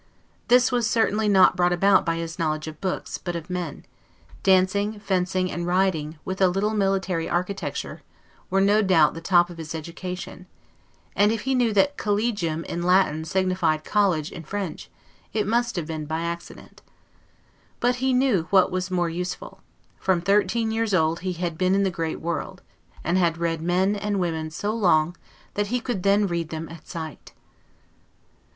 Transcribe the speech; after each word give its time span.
This 0.47 0.71
was 0.71 0.89
certainly 0.89 1.29
not 1.29 1.55
brought 1.55 1.71
about 1.71 2.07
by 2.07 2.15
his 2.15 2.39
knowledge 2.39 2.65
of 2.67 2.81
books, 2.81 3.19
but 3.19 3.35
of 3.35 3.51
men: 3.51 3.85
dancing, 4.41 4.99
fencing, 4.99 5.51
and 5.51 5.67
riding, 5.67 6.17
with 6.25 6.41
a 6.41 6.47
little 6.47 6.73
military 6.73 7.29
architecture, 7.29 8.01
were 8.49 8.61
no 8.61 8.81
doubt 8.81 9.13
the 9.13 9.21
top 9.21 9.51
of 9.51 9.59
his 9.59 9.75
education; 9.75 10.47
and 11.15 11.31
if 11.31 11.41
he 11.41 11.53
knew 11.53 11.71
that 11.73 11.97
'collegium' 11.97 12.63
in 12.63 12.81
Latin 12.81 13.25
signified 13.25 13.83
college 13.83 14.31
in 14.31 14.43
French, 14.43 14.89
it 15.33 15.45
must 15.45 15.75
have 15.75 15.85
been 15.85 16.07
by 16.07 16.21
accident. 16.21 16.81
But 17.79 17.97
he 17.97 18.11
knew 18.11 18.47
what 18.49 18.71
was 18.71 18.89
more 18.89 19.07
useful: 19.07 19.61
from 19.99 20.19
thirteen 20.19 20.71
years 20.71 20.95
old 20.95 21.19
he 21.19 21.33
had 21.33 21.59
been 21.59 21.75
in 21.75 21.83
the 21.83 21.91
great 21.91 22.19
world, 22.19 22.63
and 23.03 23.19
had 23.19 23.37
read 23.37 23.61
men 23.61 23.95
and 23.95 24.19
women 24.19 24.49
so 24.49 24.73
long, 24.73 25.15
that 25.53 25.67
he 25.67 25.79
could 25.79 26.01
then 26.01 26.25
read 26.25 26.49
them 26.49 26.67
at 26.69 26.87
sight. 26.87 27.33